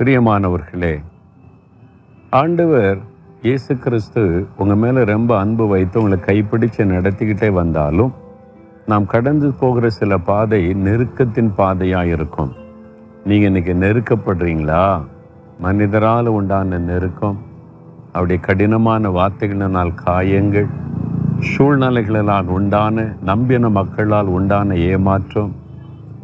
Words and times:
பிரியமானவர்களே 0.00 1.00
ஆண்டவர் 2.30 2.98
இயேசு 3.42 3.78
கிறிஸ்து 3.78 4.46
உங்கள் 4.56 4.76
மேலே 4.76 5.04
ரொம்ப 5.04 5.38
அன்பு 5.38 5.66
வைத்து 5.66 6.02
உங்களை 6.02 6.18
கைப்பிடிச்சு 6.26 6.84
நடத்திக்கிட்டே 6.84 7.52
வந்தாலும் 7.52 8.12
நாம் 8.86 9.06
கடந்து 9.06 9.52
போகிற 9.52 9.90
சில 9.90 10.18
பாதை 10.18 10.74
நெருக்கத்தின் 10.74 11.54
பாதையாக 11.54 12.06
இருக்கும். 12.06 12.52
நீங்கள் 13.24 13.50
இன்றைக்கி 13.50 13.74
நெருக்கப்படுறீங்களா? 13.74 15.02
மனிதரால் 15.58 16.26
உண்டான 16.26 16.78
நெருக்கம் 16.78 17.38
அவருடைய 18.12 18.40
கடினமான 18.42 19.10
வார்த்தைகளினால் 19.10 19.94
காயங்கள் 19.94 20.68
சூழ்நிலைகளால் 21.38 22.46
உண்டான 22.46 23.14
நம்பின 23.20 23.68
மக்களால் 23.68 24.26
உண்டான 24.26 24.74
ஏமாற்றம் 24.74 25.54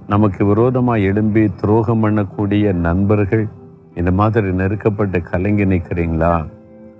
நமக்கு 0.06 0.44
விரோதமாக 0.44 0.98
எழும்பி 0.98 1.50
துரோகம் 1.60 2.04
பண்ணக்கூடிய 2.04 2.72
நண்பர்கள் 2.72 3.48
இந்த 3.94 4.10
மாதிரி 4.10 4.46
நெருக்கப்பட்டு 4.46 5.22
கலங்கி 5.22 5.64
நிற்கிறீங்களா 5.64 6.46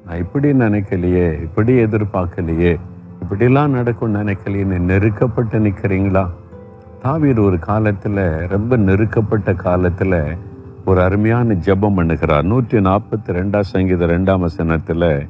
நான் 0.07 0.19
இப்படி 0.19 0.53
நினைக்கலையே 0.53 1.43
இப்படி 1.43 1.73
எதிர்பார்க்கலையே 1.73 2.79
இப்படிலாம் 3.23 3.69
நடக்கும் 3.69 4.15
நினைக்கலையே 4.15 4.65
நெருக்கப்பட்டு 4.65 5.59
நிற்கிறீங்களா 5.67 6.29
தாவீர் 7.03 7.41
ஒரு 7.41 7.59
காலத்தில் 7.59 8.47
ரொம்ப 8.49 8.77
நெருக்கப்பட்ட 8.77 9.55
காலத்தில் 9.55 10.37
ஒரு 10.85 11.03
அருமையான 11.03 11.55
ஜெபம் 11.55 11.97
பண்ணுகிறார். 11.99 12.43
நூற்றி 12.43 12.79
நாற்பத்தி 12.79 13.31
ரெண்டாம் 13.39 13.61
சங்கீத 13.61 14.07
ரெண்டாம் 14.07 14.39
வசனத்தில் 14.39 15.27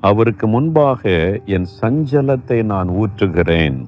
அவருக்கு 0.00 0.46
முன்பாக 0.46 1.10
என் 1.44 1.66
சஞ்சலத்தை 1.80 2.62
நான் 2.62 2.88
ஊற்றுகிறேன். 2.88 3.86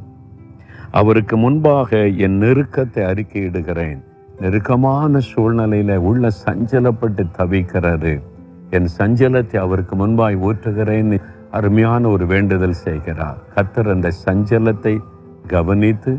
அவருக்கு 0.91 1.37
முன்பாக 1.37 2.07
என் 2.07 2.39
நெருக்கத்தை 2.41 3.03
அறிக்கையிடுகிறேன். 3.05 4.01
நெருக்கமான 4.41 5.21
சூழ்நிலையில 5.35 5.97
உள்ள 5.97 6.29
சஞ்சலப்பட்டு 6.47 7.27
தவிக்கிறாரு 7.39 8.21
என் 8.71 8.89
சஞ்சலத்தை 8.99 9.57
அவருக்கு 9.57 9.95
முன்பாய் 9.97 10.37
ஊற்றுகிறேன். 10.49 11.21
அருமையான 11.51 12.09
ஒரு 12.09 12.27
வேண்டுதல் 12.27 12.81
செய்கிறார். 12.85 13.39
கத்தர் 13.55 13.91
அந்த 13.91 14.11
சஞ்சலத்தை 14.27 14.95
கவனித்து 15.47 16.19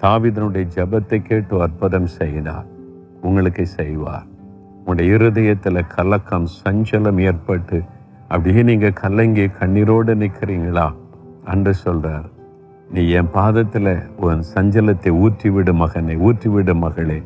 தாவிதனுடைய 0.00 0.64
ஜெபத்தை 0.76 1.22
கேட்டு 1.22 1.62
அற்புதம் 1.62 2.06
செய்கிறார். 2.06 2.66
உங்களுக்கு 3.20 3.66
செய்வார். 3.66 4.26
உங்களுடைய 4.78 5.14
இருதயத்தில் 5.14 5.86
கலக்கம் 5.96 6.48
சஞ்சலம் 6.64 7.20
ஏற்பட்டு 7.20 7.82
அப்படியே 8.28 8.62
நீங்கள் 8.62 8.92
கலங்கி 8.92 9.46
கண்ணீரோடு 9.60 10.12
நிற்கிறீங்களா 10.22 10.94
அன்று 11.44 11.74
சொல்கிறார் 11.74 12.28
நீ 12.90 13.08
என் 13.10 13.30
பாதத்தில் 13.32 14.02
உன் 14.16 14.42
சஞ்சலத்தை 14.54 15.10
ஊற்றிவிடு 15.24 15.72
மகனே 15.82 16.16
மகனை 16.18 16.74
மகளே. 16.74 17.22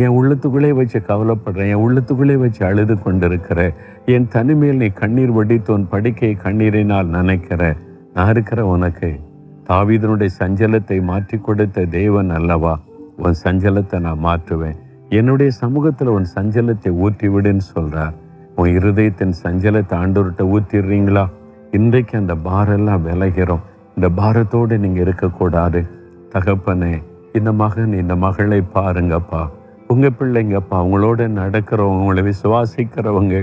என் 0.00 0.14
உள்ளத்துக்குள்ளே 0.18 0.70
வச்சு 0.74 0.98
கவலைப்படுறேன் 0.98 1.70
என் 1.72 1.82
உள்ளத்துக்குள்ளே 1.84 2.36
வச்சு 2.38 2.64
அழுது 2.64 2.98
கொண்டிருக்கிற 2.98 3.72
என் 4.06 4.28
தனிமையில் 4.28 4.76
நீ 4.76 4.86
கண்ணீர் 4.86 5.32
வடித்து 5.32 5.72
உன் 5.72 5.88
படுக்கை 5.88 6.36
கண்ணீரினால் 6.42 7.06
நினைக்கிற 7.06 7.74
நான் 8.12 8.28
இருக்கிற 8.28 8.66
உனக்கு 8.66 9.18
தாவீதனுடைய 9.68 10.30
சஞ்சலத்தை 10.40 11.02
மாற்றி 11.02 11.38
கொடுத்த 11.38 11.84
தேவன் 11.84 12.30
அல்லவா? 12.30 12.78
உன் 13.16 13.34
சஞ்சலத்தை 13.44 13.98
நான் 14.00 14.24
மாற்றுவேன். 14.24 14.76
என்னுடைய 15.08 15.50
சமூகத்தில் 15.50 16.08
உன் 16.08 16.28
சஞ்சலத்தை 16.34 16.90
ஊற்றி 16.94 17.28
விடுன்னு 17.28 17.64
சொல்கிறார் 17.74 18.14
உன் 18.56 18.70
இருதயத்தின் 18.78 19.34
சஞ்சலத்தை 19.42 19.94
ஆண்டோர்கிட்ட 20.02 20.44
ஊற்றிடுறீங்களா? 20.54 21.24
இன்றைக்கு 21.70 22.18
அந்த 22.18 22.34
பாரெல்லாம் 22.34 23.02
விலகிறோம். 23.02 23.64
இந்த 23.96 24.08
பாரத்தோடு 24.08 24.78
நீங்க 24.78 25.00
இருக்கக்கூடாது. 25.00 25.86
தகப்பனே 26.32 27.02
இந்த 27.32 27.52
மகன் 27.52 27.92
இந்த 27.92 28.16
மகளை 28.16 28.62
பாருங்கப்பா. 28.74 29.42
உங்க 29.92 30.06
பிள்ளைங்கப்பா 30.18 30.76
அவங்களோட 30.82 31.26
நடக்கிறவங்க 31.40 32.02
உங்களை 32.02 32.22
விசுவாசிக்கிறவங்க 32.22 33.34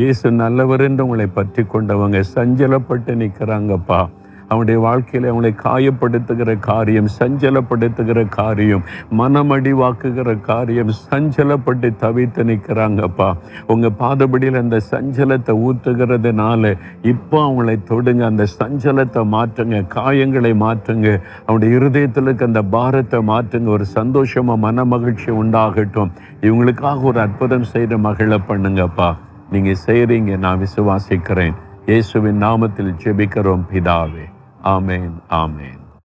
இயேசு 0.00 0.30
நல்லவர் 0.40 0.82
என்று 0.86 1.04
உங்களை 1.04 1.26
பற்றி 1.26 1.62
கொண்டவங்க 1.62 2.18
சஞ்சலப்பட்டு 2.34 3.12
நிற்கிறாங்கப்பா. 3.20 4.00
அவனுடைய 4.48 4.78
வாழ்க்கையில் 4.86 5.28
அவனை 5.30 5.52
காயப்படுத்துகிற 5.64 6.50
காரியம் 6.68 7.08
சஞ்சலப்படுத்துகிற 7.18 8.20
காரியம் 8.38 8.84
மனமடிவாக்குகிற 9.20 10.40
காரியம் 10.50 10.92
சஞ்சலப்பட்டு 11.10 11.88
தவித்து 12.02 12.44
நிற்கிறாங்கப்பா. 12.50 13.28
உங்கள் 13.66 13.96
பாதபடியில் 14.02 14.60
அந்த 14.64 14.80
சஞ்சலத்தை 14.92 15.54
ஊற்றுகிறதுனால 15.66 16.74
இப்போ 17.12 17.36
அவங்களை 17.46 17.76
தொடுங்க 17.90 18.24
அந்த 18.32 18.46
சஞ்சலத்தை 18.58 19.24
மாற்றுங்க 19.34 19.82
காயங்களை 19.96 20.52
மாற்றுங்க 20.64 21.08
அவனுடைய 21.46 21.76
இருதயத்தில் 21.78 22.26
இருக்க 22.28 22.50
அந்த 22.50 22.62
பாரத்தை 22.76 23.20
மாற்றுங்க 23.32 23.70
ஒரு 23.76 23.86
சந்தோஷமாக 23.98 24.62
மன 24.66 24.84
மகிழ்ச்சி 24.84 25.30
உண்டாகட்டும். 25.42 26.12
இவங்களுக்காக 26.46 27.02
ஒரு 27.10 27.20
அற்புதம் 27.26 27.68
செய்த 27.74 27.96
மகிழ 28.06 28.38
பண்ணுங்கப்பா. 28.48 29.10
நீங்கள் 29.52 29.82
செய்கிறீங்க 29.86 30.38
நான் 30.44 30.62
விசுவாசிக்கிறேன். 30.64 31.56
இயேசுவின் 31.90 32.40
நாமத்தில் 32.46 32.96
ஜெபிக்கிறோம் 33.02 33.66
பிதாவே. 33.72 34.24
Amen. 34.66 35.22
Amen. 35.30 35.85